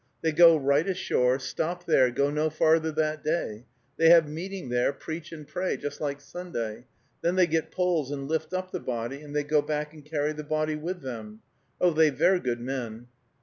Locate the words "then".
7.21-7.35